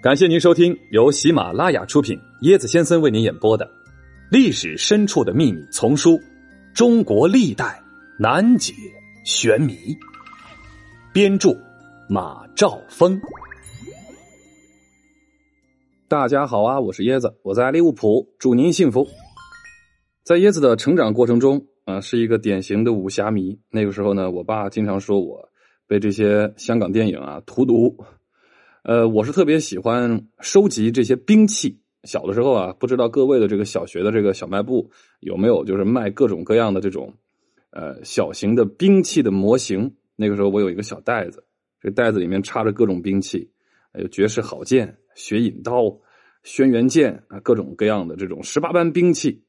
[0.00, 3.66] 感谢您收听由喜马拉雅出品、椰子先生为您演播的
[4.30, 6.12] 《历史深处的秘密》丛书
[6.72, 7.82] 《中国历代
[8.16, 8.72] 难解
[9.24, 9.72] 玄谜》，
[11.12, 11.50] 编著
[12.08, 13.20] 马兆峰。
[16.06, 19.04] 大家好啊，我是椰子，我在利物浦，祝您幸福。
[20.22, 23.58] 在椰子的成长过程中啊，是一个典型的武侠迷。
[23.68, 25.48] 那个时候呢，我爸经常说我
[25.88, 27.96] 被这些香港电影啊荼毒。
[28.88, 31.78] 呃，我是特别喜欢收集这些兵器。
[32.04, 34.90] 小的时候啊，不知道各位的这个小学的这个小卖部
[35.20, 37.12] 有没有，就是卖各种各样的这种
[37.68, 39.94] 呃小型的兵器的模型。
[40.16, 41.44] 那个时候我有一个小袋子，
[41.82, 43.50] 这袋子里面插着各种兵器，
[43.92, 45.94] 有绝世好剑、雪影刀、
[46.42, 49.42] 轩辕剑啊，各种各样的这种十八般兵器。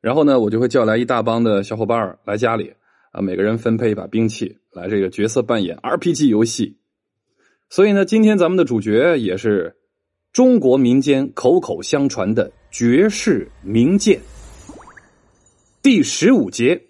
[0.00, 2.72] 然后呢，我就会叫来一大帮的小伙伴来家里
[3.10, 6.76] 啊，每个人分配一把兵器来这个角色扮演 RPG 游戏。
[7.68, 9.76] 所以呢，今天咱们的主角也是
[10.32, 14.20] 中国民间口口相传的绝世名剑。
[15.82, 16.80] 第十五节：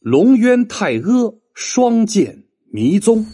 [0.00, 3.24] 龙渊太阿双剑迷踪。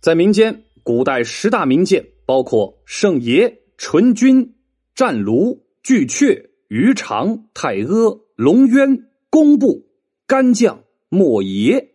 [0.00, 4.54] 在民间，古代十大名剑包括圣爷、纯君、
[4.94, 9.88] 战卢、巨阙、鱼肠、太阿、龙渊、工部、
[10.26, 11.90] 干将、莫邪。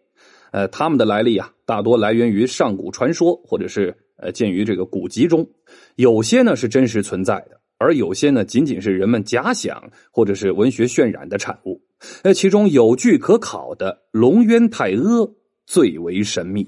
[0.51, 1.54] 呃，他们的来历啊。
[1.65, 5.47] 大多来源于上古传说，或者是呃见于这个古籍中，
[5.95, 11.81] 有些呢是真实存在的，而有些呢仅仅是人们假想或者是文学渲染的产物。
[12.21, 15.27] 呃，其中有据可考的龙渊太阿
[15.65, 16.63] 最为神秘。《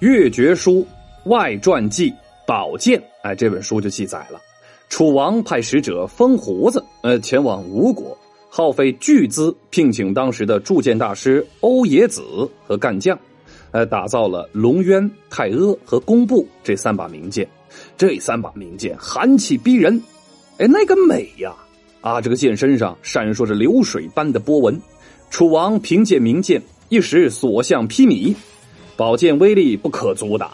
[0.00, 0.86] 越绝书
[1.26, 2.12] 外传记
[2.46, 4.40] 宝剑》哎，这本书就记载了，
[4.88, 8.16] 楚王派使者风胡子呃前往吴国。
[8.54, 12.22] 耗费巨资聘请当时的铸剑大师欧冶子
[12.66, 13.18] 和干将，
[13.70, 17.48] 呃，打造了龙渊、太阿和工部这三把名剑。
[17.96, 19.98] 这三把名剑寒气逼人，
[20.58, 21.54] 哎，那个美呀！
[22.02, 24.78] 啊，这个剑身上闪烁着流水般的波纹。
[25.30, 26.60] 楚王凭借名剑
[26.90, 28.36] 一时所向披靡，
[28.98, 30.50] 宝剑威力不可阻挡。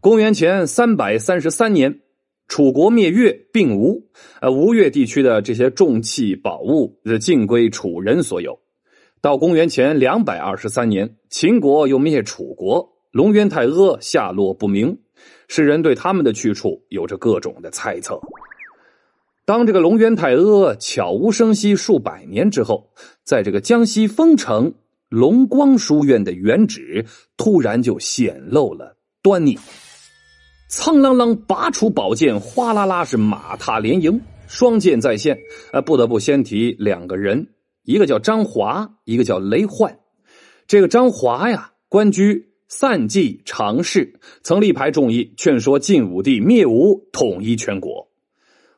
[0.00, 1.98] 公元前三百三十三年。
[2.46, 4.06] 楚国灭越并吴，
[4.40, 8.60] 呃，吴越地区的这些重器宝物是尽归楚人所有。
[9.20, 14.98] 到公元前两百二十三年，秦国又灭楚国，龙渊太阿下落不明，
[15.48, 18.20] 世人对他们的去处有着各种的猜测。
[19.46, 22.90] 当这个龙渊太阿悄无声息数百年之后，
[23.24, 24.74] 在这个江西丰城
[25.08, 27.06] 龙光书院的原址，
[27.38, 29.58] 突然就显露了端倪。
[30.76, 35.38] 苍啷啷拔出宝剑，哗啦啦是马踏连营，双剑在线。
[35.72, 37.46] 呃，不得不先提两个人，
[37.84, 40.00] 一个叫张华，一个叫雷焕。
[40.66, 48.08] 这个张华呀，官居散骑常侍，曾力排众议，劝说晋武帝灭吴，统一全国。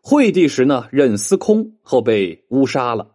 [0.03, 3.13] 惠帝时呢，任司空，后被乌杀了。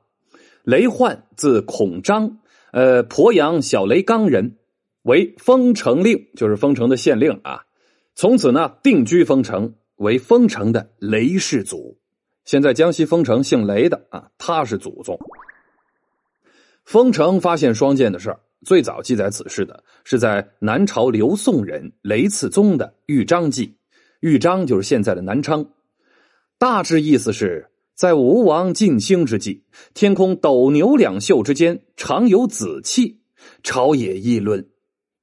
[0.63, 2.39] 雷焕字孔章，
[2.73, 4.57] 呃，鄱阳小雷冈人，
[5.03, 7.61] 为封城令，就是封城的县令啊。
[8.15, 11.97] 从此呢，定居丰城，为丰城的雷氏祖。
[12.45, 15.17] 现在江西丰城姓雷的啊，他是祖宗。
[16.83, 23.67] 丰城发现双剑的事儿，最早记载此事的是在南朝刘宋人雷次宗的《豫章记》，
[24.19, 25.65] 豫章就是现在的南昌。
[26.57, 33.21] 大致意思是在吴王进兴之际，天空斗牛两宿之间常有紫气，
[33.63, 34.67] 朝野议论。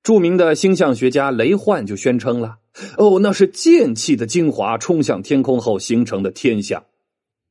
[0.03, 2.59] 著名的星象学家雷焕就宣称了。
[2.97, 6.85] 哦，那是剑气的精华冲向天空后形成的天象。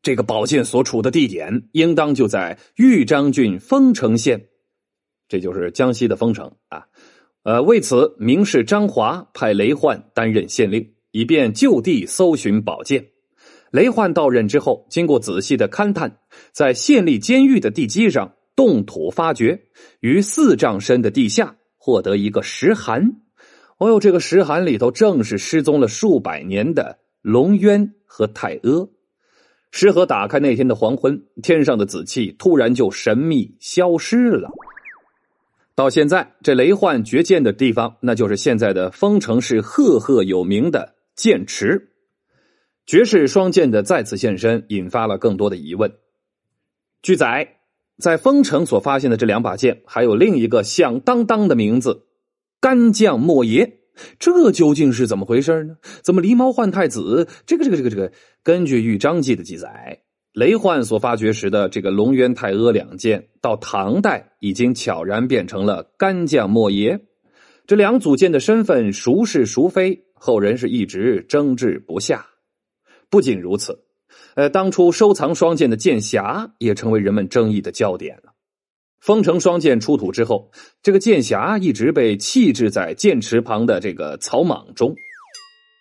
[0.02, 4.48] 这个宝剑所处的地点，应当就在豫章郡丰城县，
[5.28, 6.86] 这就是江西的丰城啊。
[7.44, 13.08] 呃，为此，名士张华派雷焕担任县令，以便就地搜寻宝剑。
[13.72, 16.20] 雷焕到任之后，经过仔细的勘探，
[16.54, 19.64] 在县立监狱的地基上动土发掘，
[20.00, 23.22] 于四丈深的地下获得一个石函。
[23.78, 28.90] 哦呦，这个石函里头正是失踪了数百年的龙渊和太阿。
[29.70, 34.50] 石盒打开那天的黄昏，天上的紫气突然就神秘消失了。
[35.76, 41.90] 到现在，这雷幻绝剑的地方，那就是现在的丰城市赫赫有名的剑池。
[42.88, 45.94] 绝世双剑的再次现身，引发了更多的疑问。
[47.04, 47.58] 据载，
[48.00, 52.07] 在丰城所发现的这两把剑，还有另一个响当当的名字。
[52.60, 53.80] 干将莫邪，
[54.20, 55.78] 这究竟是怎么回事呢？
[56.04, 57.28] 怎么狸猫换太子？
[57.46, 58.12] 这个这个这个这个，
[58.44, 60.02] 根据《豫章记》的记载，
[60.34, 67.00] 雷焕所发掘时的这个龙渊太阿两剑，到唐代已经悄然变成了干将莫邪。
[67.66, 72.26] 这两组剑的身份孰是孰非，后人是一直争执不下。
[73.10, 73.84] 不仅如此，
[74.36, 78.34] 呃，当初收藏双剑的剑匣也成为人们争议的焦点了。
[79.00, 80.52] 丰城双剑出土之后，
[80.82, 84.96] 这个剑匣一直被弃置在剑池旁的这个草莽中。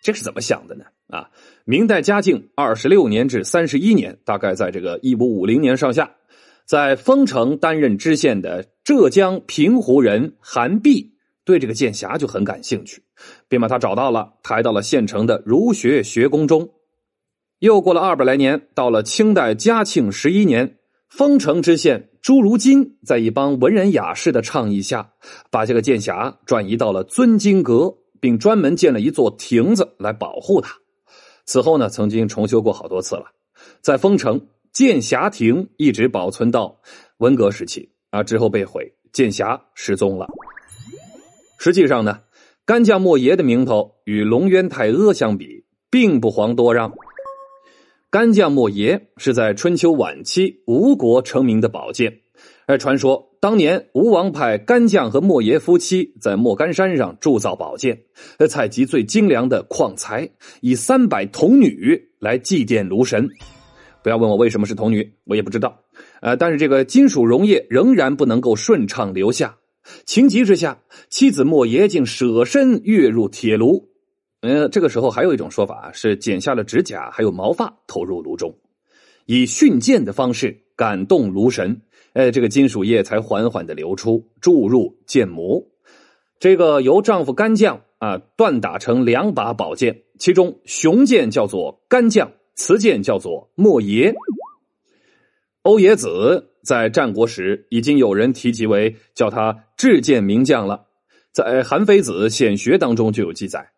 [0.02, 0.84] 这是怎么想的呢？
[1.08, 1.30] 啊，
[1.64, 6.14] 明代嘉靖二十六年至三十一年，大概在这个一五五零年上下，
[6.64, 11.14] 在丰城担任知县的浙江平湖人韩弼。
[11.44, 13.04] 对这个剑匣就很感兴趣，
[13.48, 16.70] 便把他找到了，抬到了县城的儒学学宫中。
[17.60, 20.78] 又过了二百来年，到了清代嘉庆十一年，
[21.08, 25.12] 丰城知县朱如金在一帮文人雅士的倡议下，
[25.48, 30.74] 把这个剑匣转移到了尊经阁，并专门建了一座亭子来保护它。
[31.44, 33.26] 此后呢，曾经重修过好多次了。
[33.80, 36.80] 在丰城，剑匣亭一直保存到
[37.18, 40.26] 文革时期啊，之后被毁，剑匣失踪了。
[41.60, 42.18] 实际上呢，
[42.64, 46.92] 干将莫邪的名头与龙渊太阿相比，并不遑多让。
[48.16, 52.10] 干将莫邪是在春秋晚期吴国成名的宝剑，
[52.64, 58.00] 而传说当年吴王派干将和莫邪夫妻在莫干山上铸造宝剑，
[58.48, 60.26] 采集最精良的矿材，
[60.62, 63.28] 以三百童女来祭奠炉神。
[64.02, 65.78] 不要问我为什么是童女，我也不知道。
[66.22, 69.58] 呃，但是这个金属溶液仍然不能够顺畅流下。
[70.06, 70.78] 情急之下，
[71.10, 73.90] 妻子莫邪竟舍身跃入铁炉。
[74.46, 78.56] 呃，这个时候还有一种说法是剪下了指甲还有毛发投入炉中，
[79.26, 81.82] 以训剑的方式感动炉神。
[82.12, 85.62] 呃，这个金属液才缓缓的流出，注入剑模。
[86.38, 94.14] 这个由丈夫干将啊锻打成两把宝剑，其中雄剑叫做干将，雌剑叫做莫邪。
[95.62, 100.86] 欧冶子在战国时已经有人提及为叫他制剑名将了，
[101.32, 103.72] 在《韩非子·显学》当中就有记载。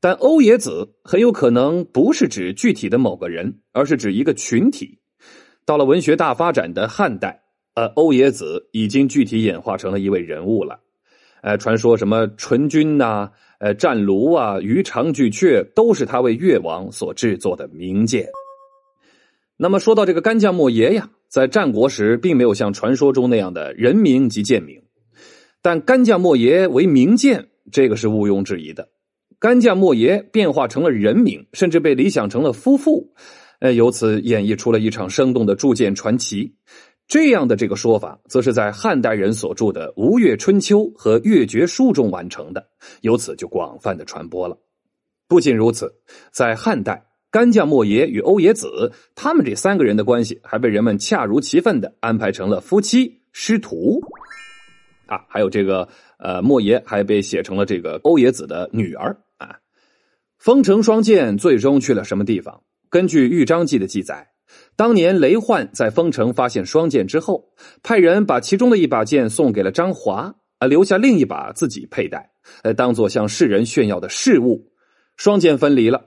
[0.00, 4.98] 但欧冶子很有可能不是指具体的某个人，而是指一个群体。
[5.66, 7.42] 到了文学大发展的汉代，
[7.74, 10.80] 呃，欧冶子已经具体演化成了一位人物了。
[11.42, 13.30] 呃，传说什么纯钧呐，
[13.60, 18.26] 呃，战卢啊，鱼肠巨阙，都是他为越王所制作的名剑。
[19.56, 21.10] 那么说到这个干将莫邪呀。
[21.28, 24.82] 在战国时，并没有像传说中那样的人名及剑名，
[25.62, 28.88] 但干将莫邪为名剑，这个是毋庸置疑的。
[29.40, 33.14] 干将莫邪变化成了人名，甚至被理想成了夫妇，
[33.60, 36.54] 呃，由此演绎出了一场生动的铸剑传奇。
[37.08, 42.64] 这样的这个说法，则是在汉代人所著的《吴越春秋》和《越绝书》中完成的，
[43.00, 44.56] 由此就广泛的传播了。
[45.26, 45.92] 不仅如此，
[46.30, 47.06] 在汉代。
[47.32, 54.00] 干将莫邪与欧冶子，他们这三个人的关系还被人们恰如其分的安排成了夫妻师徒
[55.06, 55.88] 啊，还有这个
[56.18, 59.16] 呃，莫邪还被写成了这个欧冶子的女儿。
[60.40, 62.62] 丰城双剑最终去了什么地方？
[62.88, 64.30] 根据《豫章记》的记载，
[64.74, 67.50] 当年雷焕在丰城发现双剑之后，
[67.82, 72.30] 派人把其中的一把剑送给了张华，啊，留下另一把自己佩戴，
[72.62, 74.72] 呃，当做向世人炫耀的饰物。
[75.18, 76.06] 双剑分离了。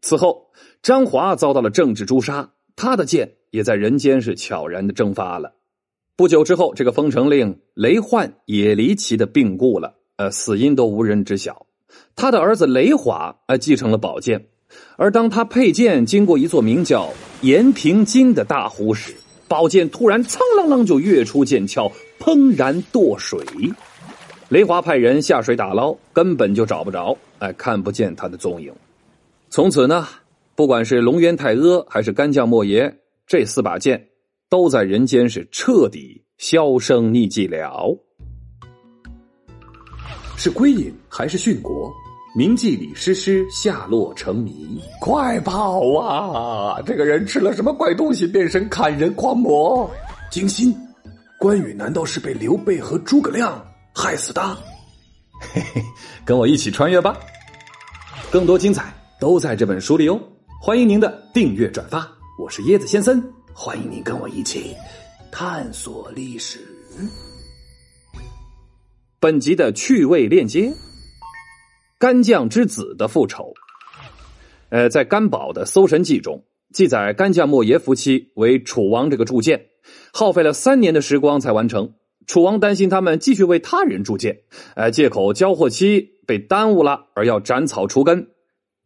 [0.00, 5.56] 此后，张华遭到了政治诛杀，他的剑也在人间是悄然的蒸发了。
[6.14, 11.66] 不久之后，这个封城令雷焕也离奇的病故了，呃，死因都无人知晓。
[12.14, 14.46] 他的儿子雷华呃继承了宝剑，
[14.96, 17.08] 而当他佩剑经过一座名叫
[17.40, 19.14] 延平津的大湖时，
[19.48, 23.38] 宝剑突然苍啷啷就跃出剑鞘，砰然堕水。
[24.48, 28.72] 雷华派人下水打捞，根本就找不着，哎，看不见他的踪影。
[29.48, 30.06] 从此呢，
[30.54, 32.94] 不管是龙渊太阿还是干将莫邪，
[33.26, 34.08] 这四把剑
[34.50, 37.98] 都在人间是彻底销声匿迹了。
[40.36, 41.92] 是归隐还是殉国？
[42.34, 44.80] 铭记李师师下落成谜。
[44.98, 46.80] 快跑啊！
[46.80, 49.90] 这个人吃了什么怪东西，变身砍人狂魔？
[50.30, 50.74] 惊心，
[51.38, 53.62] 关羽难道是被刘备和诸葛亮
[53.94, 54.42] 害死的？
[55.52, 55.82] 嘿嘿，
[56.24, 57.14] 跟我一起穿越吧！
[58.30, 58.94] 更多精彩。
[59.20, 60.18] 都在这本书里哦，
[60.60, 62.10] 欢迎您的订阅转发。
[62.40, 63.22] 我是椰子先生，
[63.52, 64.74] 欢迎您跟我一起
[65.30, 66.58] 探索历史。
[69.20, 70.72] 本集的趣味链接：
[72.02, 73.54] 干将之子的复仇。
[74.70, 76.42] 呃，在甘宝的《搜神记》中
[76.74, 79.66] 记载，干将莫邪夫妻为楚王这个铸剑，
[80.12, 81.94] 耗费了三年的时光才完成。
[82.26, 84.40] 楚王担心他们继续为他人铸剑，
[84.74, 88.26] 呃，借口交货期被耽误了，而要斩草除根。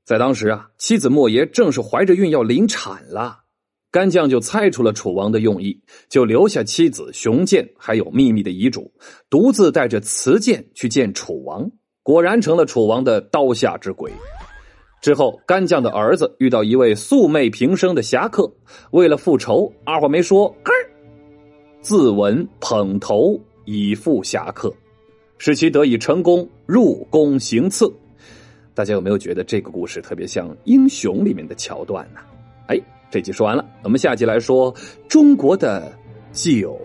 [0.05, 3.45] 在当时啊，妻子莫邪正是怀着孕要临产了，
[3.91, 5.81] 干将就猜出了楚王的用意，
[6.11, 8.93] 就留下妻子雄剑，还有秘密的遗嘱，
[9.31, 11.71] 独自带着雌剑去见楚王。
[12.07, 14.13] 果然成了楚王的刀下之鬼。
[15.01, 18.49] 之后，干将的儿子遇到一位素昧平生的侠客，
[18.93, 20.73] 为了复仇，二话没说，咯
[21.81, 24.73] 自刎捧头以赴侠客，
[25.39, 27.93] 使其得以成功入宫行刺。
[28.73, 32.21] 大家有没有觉得这个故事特别像《英雄》里面的桥段呢？
[32.69, 32.79] 哎，
[33.11, 34.73] 这集说完了，我们下集来说
[35.09, 35.93] 中国的
[36.31, 36.79] 酒。